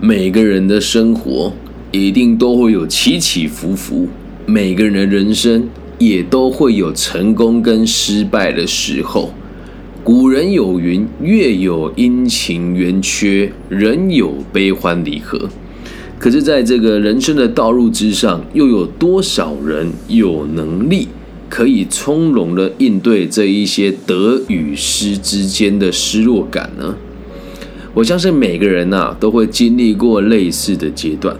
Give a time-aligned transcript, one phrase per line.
[0.00, 1.50] 每个人的生活
[1.90, 4.06] 一定都会有起起伏伏，
[4.44, 5.66] 每个人的人生
[5.98, 9.32] 也都会有成功跟失败的时候。
[10.04, 15.48] 古人有云：“月有阴晴圆缺，人有悲欢离合。”
[16.20, 21.08] 可是，在这个人生的道路之上，又有多少人有能力
[21.48, 26.94] 可以从容的应对这一些得与失之间的失落感呢？
[27.96, 31.34] 我相信每个人呐都会经历过类似的阶段。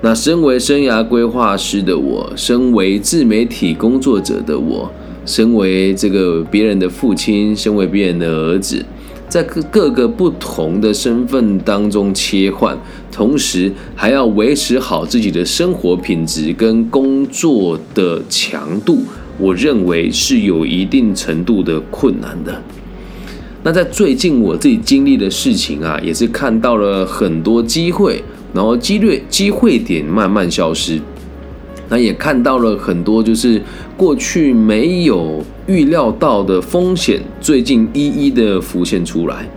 [0.00, 4.88] 那身为生涯规划师的我，身为自媒体工作者的我，
[5.26, 8.84] 身为这个别人的父亲，身为别人的儿子，
[9.28, 12.78] 在各各个不同的身份当中切换，
[13.10, 19.00] 同时还要维持好自己的生活品质跟工作的强度，
[19.36, 22.62] 我认为是有一定程度的困难的。
[23.64, 28.20] 那在最近我自己经历的事情啊，也是看到了很多机会，
[28.52, 31.00] 然后机率机会点慢慢消失，
[31.88, 33.62] 那也看到了很多就是
[33.96, 39.48] 过去没有预料到的风险，最近一一的浮现出来，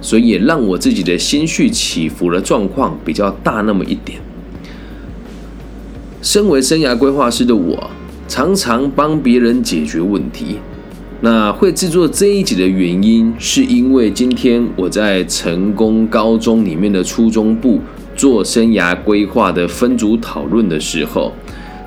[0.00, 4.18] 所以也让我自己的心绪起伏的状况比较大那么一点。
[6.22, 7.90] 身为生涯规划师的我，
[8.26, 10.56] 常常帮别人解决问题。
[11.22, 17.78] 那会制作这一集的原因，是因为今天我在成功高中里面的初中部
[18.16, 21.34] 做生涯规划的分组讨论的时候，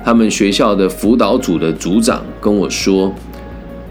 [0.04, 3.12] 他们学校的辅导组的组长跟我说：“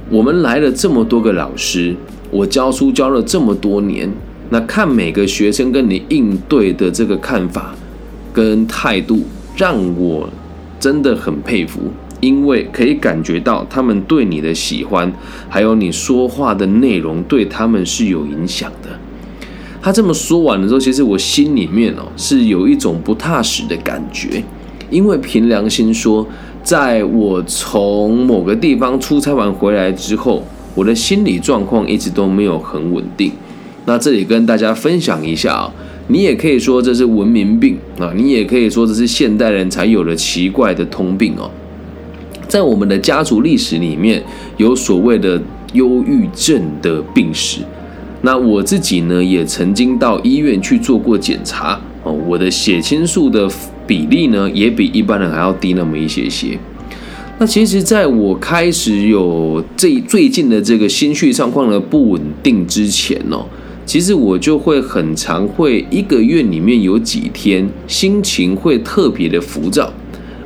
[0.09, 1.93] 我们来了这么多个老师，
[2.31, 4.09] 我教书教了这么多年，
[4.49, 7.75] 那看每个学生跟你应对的这个看法
[8.31, 9.23] 跟态度，
[9.57, 10.29] 让我
[10.79, 11.81] 真的很佩服。”
[12.23, 15.11] 因为可以感觉到他们对你的喜欢，
[15.49, 18.89] 还有你说话的内容对他们是有影响的。
[19.81, 24.41] 他这么说完的时候，其实我心里面哦是有一种不踏实的感觉。
[24.89, 26.25] 因为凭良心说，
[26.63, 30.41] 在我从某个地方出差完回来之后，
[30.73, 33.31] 我的心理状况一直都没有很稳定。
[33.85, 35.73] 那这里跟大家分享一下啊，
[36.07, 41.51] 你也可以说这是文明病啊，你也可以说这是现代人才有的奇怪的通病哦。
[42.53, 44.23] 在我们的家族历史里面
[44.57, 45.41] 有所谓的
[45.73, 47.61] 忧郁症的病史，
[48.21, 53.49] 那我自己呢也曾经到医院去做过检查哦，我的血清素的
[53.87, 56.55] 比例呢也比一般人还要低那么一些些。
[57.39, 63.47] 那其实，在我开始有这最近的这个心绪状况的不稳定之前哦，
[63.83, 69.91] 其实我就会很常会一个月里面有几天心情会特别的浮躁。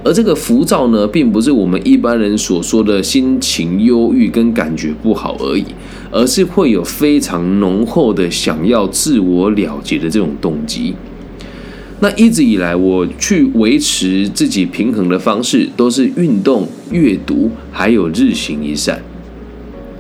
[0.08, 5.66] 而这个浮躁呢，并不是我们一般人所说的心情忧郁跟感觉不好而已，
[6.10, 10.96] 而是会有非常浓厚的想要自我了结的这种动机。
[12.00, 19.04] 那一直以来，我去维持自己平衡的方式，都是运动、阅读，还有日行一善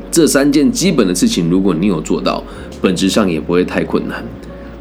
[0.09, 1.50] 这三件基本的事情。
[1.50, 2.41] 如果你有做到，
[2.81, 4.24] 本质上也不会太困难。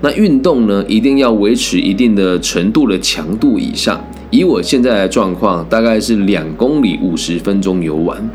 [0.03, 4.01] 那运动呢，一定要维持一定的程度的强度以上。
[4.31, 8.31] 以我现在的状况，大概是两公里五十分钟游完。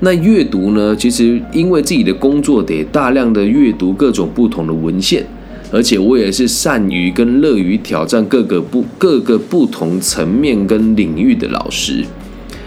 [0.00, 0.96] 那阅读呢？
[0.96, 5.24] 其实因为自己的工作得大量的阅读各种不同的文献，
[5.70, 12.04] 而且我也是善于跟乐于挑战各个不各个不同层面跟领域的老师，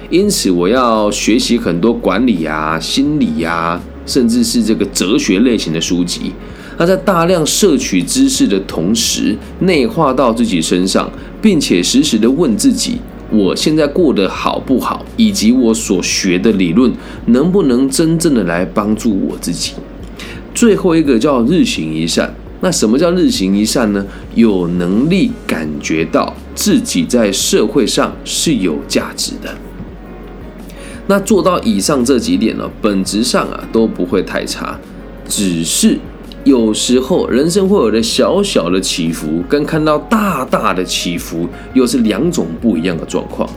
[0.10, 6.32] 因此我要学习很多管理啊、心理呀，甚至是这个哲学类型的书籍。
[6.78, 11.10] 那在大量摄取知识的同时，内化到自己身上，
[11.42, 12.98] 并且时时的问自己：
[13.32, 15.06] 我现在过得好不好？
[15.16, 16.92] 以及我所学的理论
[17.28, 19.72] 能不能真正的来帮助我自己？
[20.54, 22.34] 最后一个叫日行一善。
[22.62, 24.06] 那什么叫日行一善呢？
[24.34, 29.56] 有能力感觉到自己在社会上是有价值的。
[31.08, 34.78] 那做到以上这几点呢，本质上啊都不会太差，
[35.28, 35.98] 只是。
[36.46, 43.50] 有时候人生会有的小小的起伏，跟看到大大的起伏又是两种不一样的状况。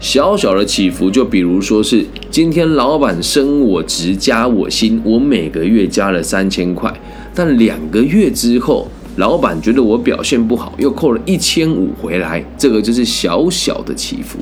[0.00, 6.90] 小小的起伏，就比如说是今天老板升我职加我薪，我每个月加了三千块，
[7.34, 14.38] 但两个月之后，老板觉得我表现不好，又扣了一千五回来，这个就是小小的起伏。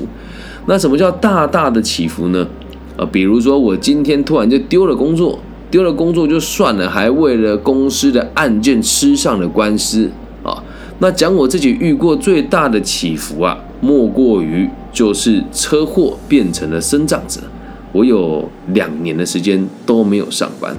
[0.65, 2.47] 那什么叫大大的起伏呢？
[2.95, 5.37] 呃，比如说我今天突然就丢了工作。
[5.71, 10.11] 丢了工作就算了，还为了公司的案件吃上了官司
[10.43, 10.61] 啊！
[10.99, 17.39] 那讲我自己遇过最大的起伏啊，莫过于就是车祸变成了生长者，
[17.93, 20.75] 我有两年的时间都没有上班。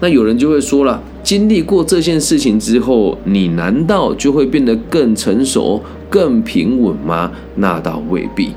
[0.00, 7.32] 那有人就会说了，经历过这件事情之后，你难道就会变得更成熟、更平稳吗？
[7.56, 8.52] 那倒未必。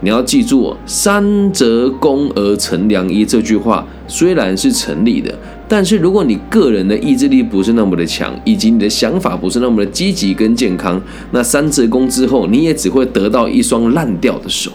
[0.00, 5.34] 你要记住“三折肱而成良医”这句话，虽然是成立的，
[5.66, 11.00] 但是如果你个人的意志力不是那么的强，以及你的想法不是那么的积极跟健康，
[11.30, 14.70] 那三折肱之后，你也只会得到一双烂掉的手。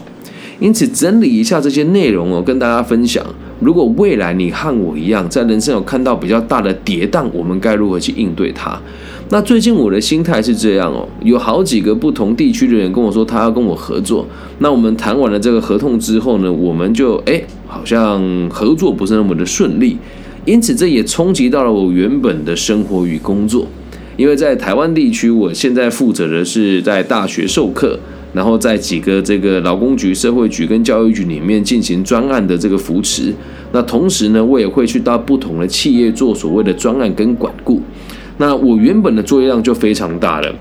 [0.58, 3.24] 因此，整理一下这些内容哦，跟大家分享。
[3.58, 8.80] 如果未来你和我一样，在人生有看到比较大的跌宕，我们该如何去应对它？
[9.30, 14.26] 那最近我的心态是这样哦，有好几个不同地区的人跟我说他要跟我合作。
[14.58, 19.96] 那我们谈完了这个合同之后呢，我们就哎，好像合作不是那么的顺利。
[20.44, 23.66] 因此，这也冲击到了我原本的生活与工作。
[24.16, 27.98] 因为在台湾地区，我现在负责的是在大学授课。
[28.34, 33.30] 然后在几个这个劳工局、社会局跟教育局里面进行专案的这个扶持，
[33.72, 37.78] 那同时呢，我也会去到不同的企业做所谓的专案跟管顾。
[38.38, 40.54] 那我原本的作业量就非常大了，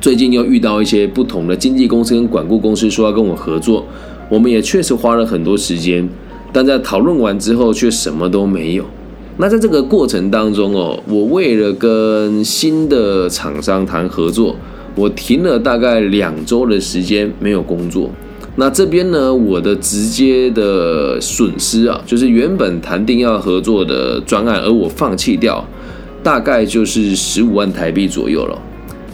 [0.00, 3.84] 最近又遇到一些不同的经纪公司跟管顾公司说要跟我合作，
[4.28, 6.08] 我们也确实花了很多时间，
[6.52, 8.84] 但在讨论完之后却什么都没有。
[9.38, 14.56] 那在这个过程当中哦，我为了跟新的厂商谈合作。
[14.98, 18.10] 我停了大概两周的时间没有工作，
[18.54, 25.62] 那这边呢，我的直接的损失啊，就是原本谈定要合作的专案，而我放弃掉，
[26.26, 28.58] 大概就是十五万台币左右了。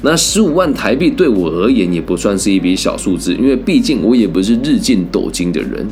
[0.00, 5.86] 那十五万台币对我而言也不算是一笔小数字，因为毕竟我也不是日进斗金的人。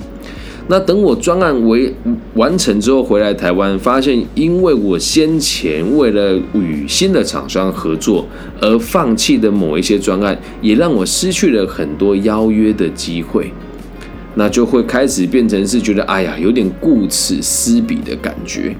[0.68, 1.92] 那等我专案为
[2.36, 8.26] 完成之后回来台湾，发现因为我先前为了与新的厂商合作
[8.58, 13.52] 而放弃的某一些专案，也让我失去了很多邀约的机会，
[14.36, 18.74] 那就会开始变成是觉得哎呀，有点顾此失彼的感觉。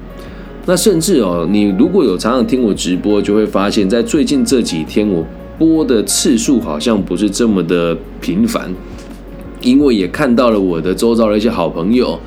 [0.66, 5.24] 那甚至哦，你如果有常常听我直播，就会发现，在最近这几天我
[5.58, 8.72] 播的次数好像不是这么的频繁。
[9.62, 12.18] 因为也看到了我的周遭的一些好朋友，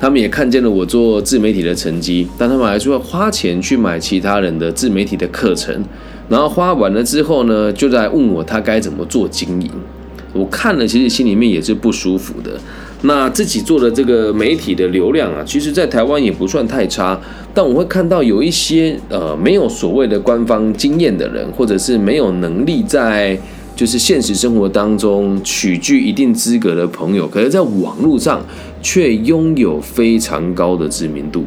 [0.00, 5.84] 他们也看见了我做自媒体的成绩，但他们还是要花钱去买其他人的自媒体的课程，
[6.28, 9.68] 然后花完了之后呢，就在问我他该怎么做经营。
[10.32, 12.52] 我看了，其实心里面也是不舒服的。
[13.02, 17.20] 那自己做的这个媒体的流量啊，其实在台湾也不算太差，
[17.54, 23.38] 但我会看到有一些呃没有所谓的官方经验的人，或者是没有能力在。
[23.76, 28.44] 就是现实生活当中取具一定资格的朋友，可是在网络上
[28.82, 31.44] 却拥有非常高的知名度。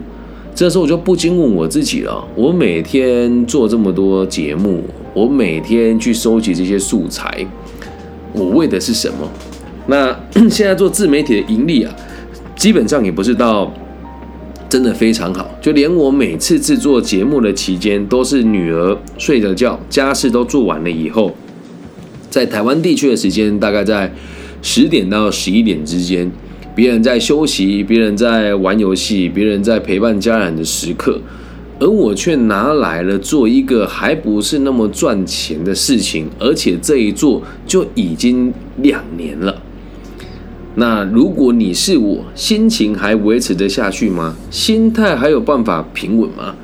[0.56, 4.82] 这时候我就不禁问我自己了：我每天做这么多节目，
[5.14, 7.46] 我每天去收集这些素材，
[8.32, 9.30] 我为的是什么？
[9.88, 10.18] 那
[10.50, 11.94] 现在做自媒体的盈利啊，
[12.56, 13.72] 基本上也不是到
[14.70, 15.50] 真的非常好。
[15.62, 21.36] 就连我每次制作节目的期间，都是女儿睡着觉，家事都做完了以后。
[22.30, 24.10] 在台湾地区的时间大概在
[24.62, 26.32] 十点到十一点之间，
[26.74, 31.20] 别人在休息，别人在玩游戏，别人在陪伴家人的时刻，
[31.80, 39.62] 而我却拿来了做一个还不是那么赚钱的事情，而且这一做就已经两年了。
[40.76, 44.36] 那如果你是我，心情还维持得下去吗？
[44.50, 46.56] 心态还有办法平稳吗？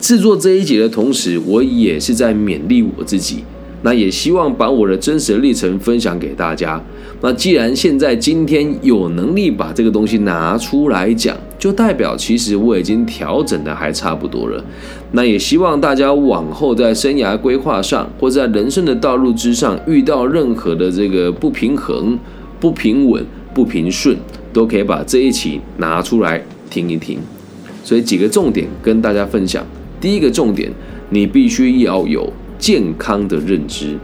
[0.00, 3.44] 制作这一节的同时，我也是在勉励我自己。
[3.84, 6.80] 那也希望把我的真实历程分享给大家。
[7.20, 14.64] 那既然现在今天有能力把这个东西拿出来讲，就代表其实我已经调整的还差不多了。
[15.12, 22.16] 那也希望大家往后在生涯规划上，或在人生的道路之上，遇到任何的这个不平衡、
[22.60, 24.16] 不平稳、不平顺，
[24.52, 27.18] 都可以把这一期拿出来听一听。
[27.82, 29.66] 所以几个重点跟大家分享。
[30.00, 30.70] 第一个重点，
[31.10, 32.32] 你必须要有。
[32.58, 33.98] 健康的认知，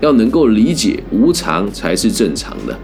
[0.00, 2.76] 要能够理解无常才是正常的。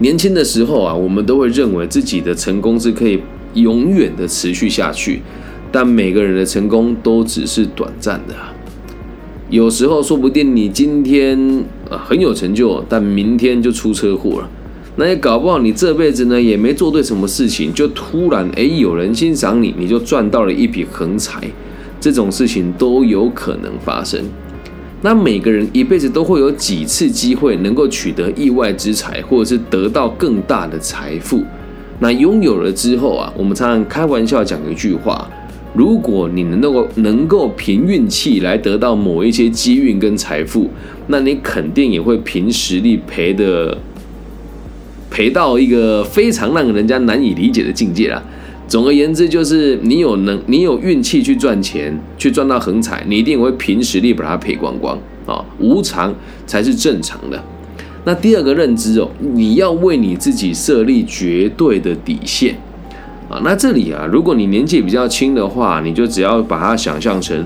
[0.00, 3.18] 年轻的时候啊，我们都会认为自己的成功是可以
[3.54, 5.22] 永远的持续下去，
[5.72, 8.34] 但每个人的成功都只是短暂的。
[9.48, 14.50] 有时候说不定你今天很有成就，但明天就出车祸了。
[15.00, 21.40] 那也搞不好你这辈子呢也没做对什么事情，就突然哎有人欣赏你，你就赚到了一笔横财。
[21.98, 24.22] 这种事情都有可能发生。
[25.00, 31.42] 那每个人一辈子都会有几次机会能够取得意外之财，或者是得到更大的财富。
[31.98, 35.26] 那拥有了之后啊，我们常常开玩笑讲一句话：
[35.72, 40.68] 如果你能够能够凭运气来得到某一些机运跟财富，
[41.06, 43.78] 那你肯定也会凭实力赔的
[45.10, 48.22] 赔到一个非常让人家难以理解的境界啦。
[48.68, 55.44] 总而言之，就是你有能，你有运气去赚钱，去赚到横财，你一定会凭实力把它赔光光啊！
[55.58, 56.14] 无常
[56.46, 57.42] 才是正常的。
[58.04, 62.54] 那第二个认知哦，你要为你自己设立绝对的底线
[63.28, 63.40] 啊。
[63.42, 67.44] 那这里啊，如果你年纪比较轻的话，你就只要把它想象成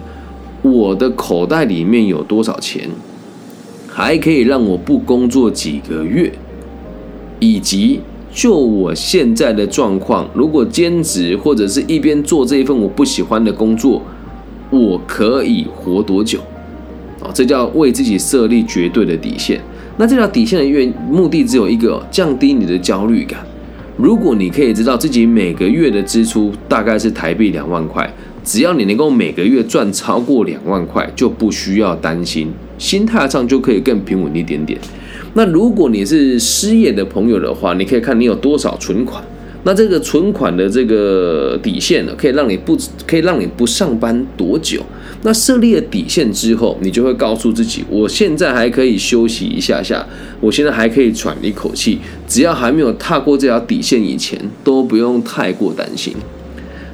[0.61, 2.87] 我的口袋里面有多少钱，
[3.89, 6.31] 还可以让我不工作几个月，
[7.53, 8.01] 以及。
[8.33, 14.03] 就我现在的状况，如果兼职或者是一边做这一份我不喜欢的工作，
[14.71, 16.41] 我可以活多久？
[17.21, 19.61] 哦，这叫为自己设立绝对的底线。
[19.99, 23.39] 那这条底线的原目的只有一个，降低你的焦虑感。
[23.97, 34.77] 如果你可以知道自己每个月的支出大概是台币两万块，只要你能够每个月赚超过两万块，就不需要担心，心态上就可以更平稳一点点。
[35.35, 39.23] 那如果你是失业的朋友的话，你可以看你有多少存款。
[39.67, 44.83] 那这个存款的这个底线呢，可以让你不可以让你不上班多久？
[45.23, 50.07] 那设立了底线之后，你就会告诉自己，我现在还可以休息一下下，
[50.39, 51.99] 我现在还可以喘一口气。
[52.29, 56.15] 只要还没有踏过这条底线以前，都不用太过担心。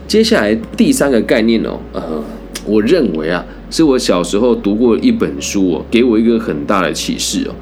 [0.07, 2.23] 接下来第三个概念哦，呃，
[2.65, 7.55] 我认为啊，是我小时候读过一本书哦，给我一个很大的启示哦。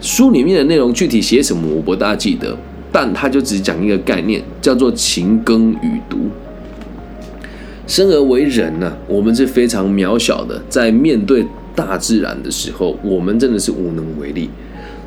[0.00, 2.56] 书里面的内容具体写什么我不大记得，
[2.90, 6.18] 但他就只讲一个概念，叫做情耕与读。
[7.86, 14.48] 生而为人呢，我们是非常渺小的，在面对大自然的时候，我们真的是无能为力。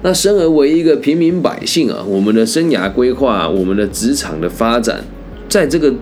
[0.01, 5.01] 那生而为一个平民百姓啊，我们的生涯规划，我们的职场的发展，
[5.47, 5.93] 在这个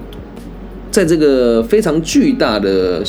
[0.90, 3.04] 在这个非常巨大的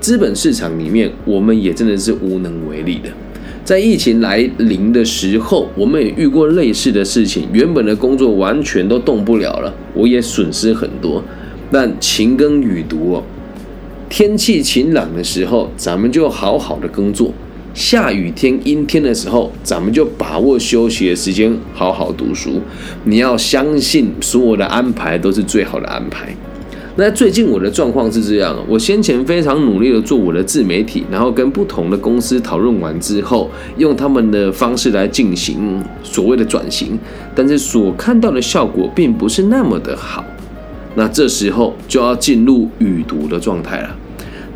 [0.00, 3.08] 资本市场里面，我们也真的是无能为力的。
[3.66, 7.48] 在疫情来临的时候，我们也遇过类似的事情。
[7.52, 11.20] 原本的工作完全都动不了了，我也损失很多。
[11.68, 13.22] 但勤耕雨读哦，
[14.08, 17.32] 天气晴朗的时候，咱们就好好的工作；
[17.74, 22.60] 下雨天、阴天的时候，咱们就把握休息的时间，好好读书。
[23.02, 26.32] 你要相信，所有的安排都是最好的安排。
[26.98, 36.98] 那最近我的状况是这样，我先前非常努力的做我的自媒体，然后跟不同的公司讨论完之后，用他们的方式来进行所谓的转型，
[37.34, 40.24] 但是所看到的效果并不是那么的好。
[40.94, 43.94] 那这时候就要进入雨读的状态了。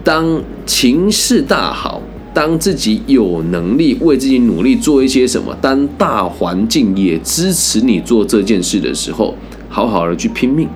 [0.02, 2.00] 当情势大好，
[2.32, 9.34] 当自己有能力为自己努力做一些什么，当大环境也支持你做这件事的时候，
[9.68, 10.66] 好好的去拼命。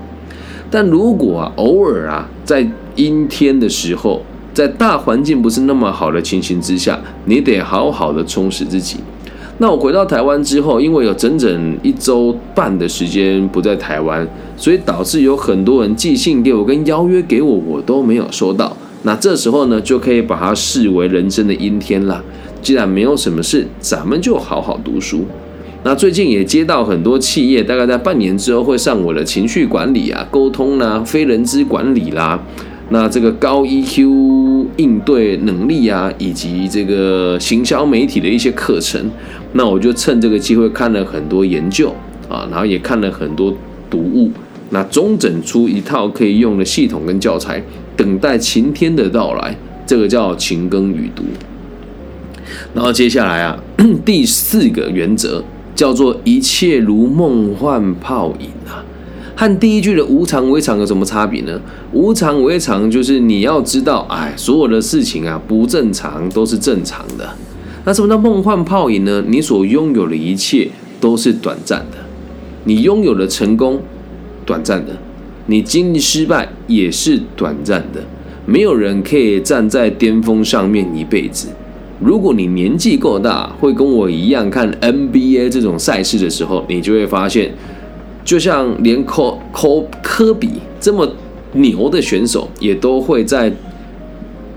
[0.75, 2.67] 但如果啊，偶尔啊，在
[2.97, 4.21] 阴天的时候，
[4.53, 8.97] 在大环境不是那么好的情形之下，你得好好的充实自己。
[9.59, 14.27] 那我回到台湾之后，因为有整整一周半的时间不在台湾，
[14.57, 18.77] 所以导致有很多人寄信给我跟邀约给我，我都没有收到。
[19.05, 22.21] 那这时候呢，就可以把它视为人生的阴天了。
[22.61, 25.25] 既然没有什么事，咱们就好好读书。
[25.87, 32.43] 那最近也接到很多企业，大概在半年之后会上我的情绪管理啊、沟通啦、非人资管理啦，
[32.89, 39.11] 那这个高 EQ 应对能力啊，以及这个行销媒体的一些课程。
[39.53, 41.95] 那我就趁这个机会看了很多研究
[42.31, 43.55] 啊，然后也看了很多
[43.91, 44.31] 读物，
[44.71, 47.63] 那中整出一套可以用的系统跟教材，
[47.95, 49.55] 等待晴天的到来。
[49.87, 51.23] 这个叫勤耕与读。
[52.73, 53.63] 然后接下来啊，
[54.03, 55.45] 第四个原则。
[55.75, 58.85] 叫做一切如梦幻泡影啊，
[59.35, 61.61] 和第一句的无常为常有什么差别呢？
[61.93, 67.29] 无常为常就是你要知道，哎，所有的事情啊不正常都是正常的。
[67.85, 69.23] 那什么叫梦幻泡影呢？
[69.27, 70.69] 你所拥有的一切
[71.01, 71.99] 都是短暂的，
[72.65, 73.83] 你拥有的成功
[74.47, 74.97] 短暂的，
[75.47, 78.01] 你经历失败也是短暂的。
[78.47, 81.49] 没有人可以站在巅峰上面一辈子。
[82.05, 87.51] 如果你年纪够大，会跟我一样看 NBA 这种赛事的时候，你就会发现，
[88.23, 91.11] 就像连科科科比这么
[91.55, 93.51] 牛的选手，也都会在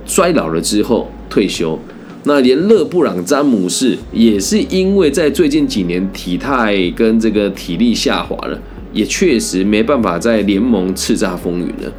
[0.05, 1.79] 衰老了之后退休。
[2.25, 8.59] 那连勒布朗詹姆斯也是因为在最近几年体态跟这个体力下滑了，
[8.91, 11.93] 也确实没办法在联盟叱咤风云了。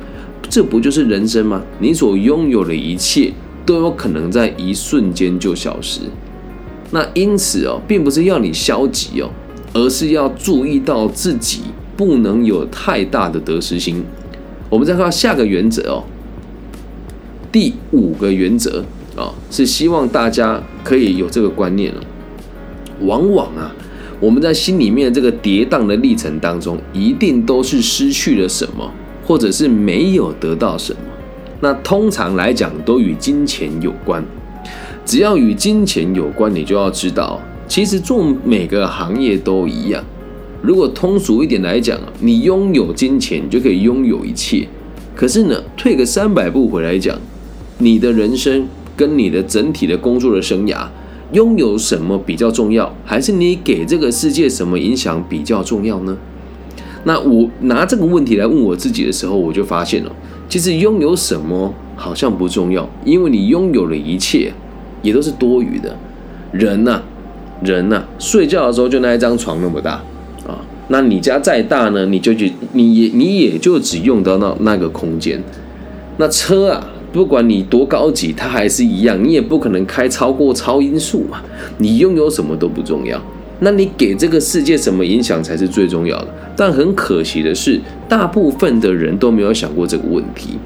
[0.51, 1.63] 这不就是人生吗？
[1.79, 3.33] 你所拥有的一切。
[3.69, 6.01] 都有可能在一瞬间就消失。
[6.91, 9.29] 那因此哦，并不是要你消极哦，
[9.75, 11.61] 而是要注意到自己
[11.95, 14.03] 不能有太大的得失心。
[14.71, 16.03] 我们再看下个原则哦，
[17.53, 18.83] 第五个原则
[19.15, 21.97] 啊，是希望大家可以有这个观念哦。
[23.03, 23.71] 往往啊，
[24.19, 28.91] 我们在心里面这个跌宕的历程当中，一定都是失去了什么，
[29.27, 31.01] 或者是没有得到什么，
[31.61, 34.25] 那通常来讲都与金钱有关。
[35.05, 40.05] 只要与金钱有关，你就要知道，其实做每个行业都一样。
[40.61, 44.67] 如果通俗一点来讲你拥有金钱你就可以拥有一切。
[45.15, 47.19] 可是呢，退个三百步回来讲，
[47.79, 50.87] 你的人生跟你的整体的工作的生涯，
[51.33, 56.17] 拥有什么比较重要，还是你给这个世界什么影响比较重要呢？
[57.09, 60.13] 那我拿这个问题来问我自己的时候，我就发现了，
[60.47, 64.53] 其实拥有什么好像不重要，因为你拥有了一切。
[65.01, 65.97] 也都是多余的，
[66.51, 67.01] 人呐，
[67.63, 69.93] 人呐，睡觉的时候就那一张床那么大
[70.45, 75.41] 啊，那你家再大呢，你就去，你也你也就只用得到那那个空间。
[76.17, 81.41] 那车啊，不管你多高级，它还是一样，你也不可能开超过超音速嘛。
[81.79, 83.23] 你拥有什么都不重要，
[83.61, 86.29] 那你给这个世界什么影响才是最重要的。
[86.57, 90.59] 但很可惜的是，大部分的人都没有想过这个问题。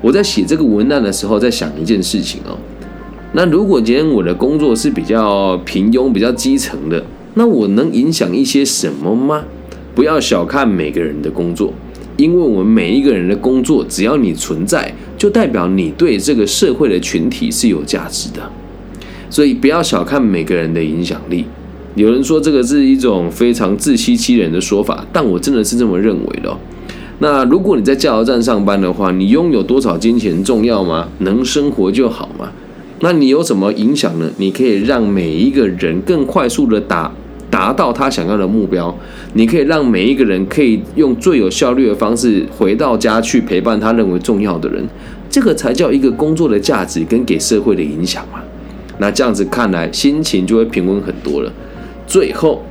[0.00, 2.56] 我在写这个文案的时候，在想一件事情哦。
[3.32, 7.04] 那如果今天我的工作是比较平庸、比较基层的，
[7.34, 9.44] 那我能影响一些什么吗？
[9.94, 11.74] 不要小看每个人的工作，
[12.16, 18.40] 因为我们每一个人的工作，只要你存在，就代表你对这个社会的群体是有价值的。
[19.28, 21.44] 所以不要小看每个人的影响力。
[21.98, 26.56] 有人说这个是一种非常自欺欺人的说法，但我真的是这么认为的。
[27.18, 31.08] 那如果你在加油站上班的话，你拥有多少金钱重要吗？
[31.18, 32.52] 能生活就好吗？
[33.00, 34.30] 那你有什么影响呢？
[34.36, 37.10] 你可以让每一个人更快速的达
[37.50, 38.96] 达到他想要的目标，
[39.34, 44.86] 你可以让每一个人可以用最有效率的方式回到家去陪伴他认为重要的人，
[45.28, 48.38] 这个才叫一个工作的价值跟给社会的影响嘛。
[48.98, 51.52] 那这样子看来，心情就会平稳很多了。
[52.08, 52.62] 最后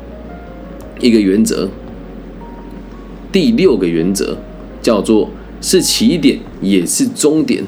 [1.00, 1.70] 一个原则，
[3.32, 4.36] 第六个原则
[4.82, 5.29] 叫做
[5.62, 7.63] 是起点也是终点。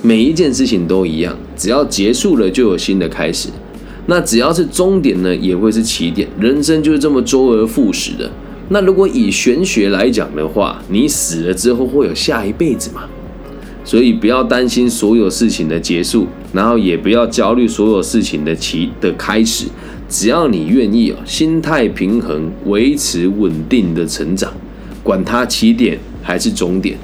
[0.00, 3.50] 每一件事情都一样，只要结束了就有新的开始。
[4.06, 6.26] 那只要是终点呢，也会是起点。
[6.40, 8.30] 人生就是这么周而复始的。
[8.70, 13.02] 那如果以玄学来讲的话，你死了之后会有下一辈子吗？
[13.84, 19.66] 所以不要担心所有事情的结束，然后也不要焦虑所有事情的起的开始。
[20.08, 24.52] 只要你愿意哦，心态平衡，维持稳定的成长，
[25.02, 26.96] 管它起点还是终点，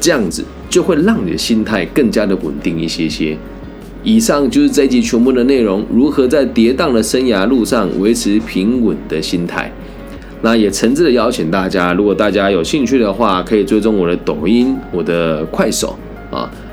[0.00, 0.44] 这样子。
[0.70, 3.34] 就会让你的心态更加的稳定一些些。
[4.04, 9.72] 以上就是这一集全部的内容，如何在跌宕的生涯路上维持平稳的心态。
[10.42, 15.98] 那也诚挚的邀请大家，如果大家有兴趣的话，可以追踪我的抖音、我的快手，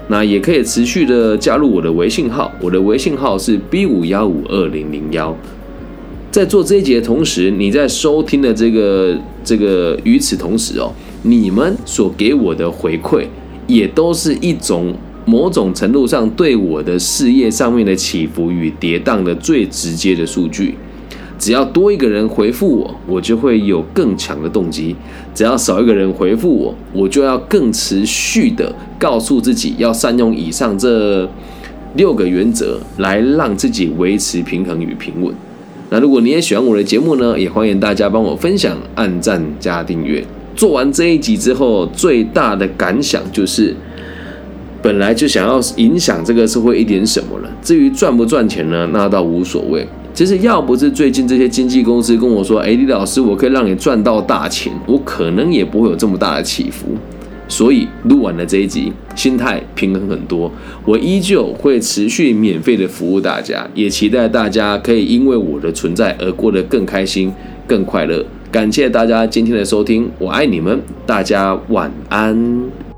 [0.07, 5.35] 那也可以持续的加入我的微信号，我的微信号是 B 五幺五二零零幺。
[6.31, 10.91] 在做这一节的同时，你在收听的这个这个与此同时哦，
[11.23, 13.25] 你们所给我的回馈。
[13.67, 14.93] 也都是一种
[15.25, 20.75] 某种程度上对我的事业上面的起伏与跌宕的最直接的数据。
[21.45, 24.95] 只要多一个人回复我，我就会有更强的动机；
[25.35, 31.29] 只要少一个人回复我，我就要更持续的告诉自己要善用以上这
[31.97, 35.31] 六个原则，来让自己维持平衡与平稳。
[35.91, 40.25] 那如果你也喜欢我的节目呢，也欢迎大家帮我分享、按赞加订阅。
[40.55, 43.75] 做完这一集之后，最大的感想就是，
[44.81, 47.51] 本来就想要影响这个社会一点什么了。
[47.61, 49.87] 至于赚不赚钱呢，那倒无所谓。
[50.15, 56.87] 其实要不是最近这些经纪公司跟我说：“哎，李老师，我可以让你赚到大钱”，我可能也不会有这么大的起伏。
[57.49, 60.49] 所以录完了这一集，心态平衡很多。
[60.85, 67.29] 我依旧会持续免费的服务大家，也期待大家可以因为我的存在而过得更开心、
[67.67, 68.25] 更快乐。
[68.49, 72.94] 感谢大家今天的收听，我爱你们，大家晚安。